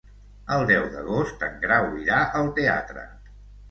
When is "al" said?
2.43-2.53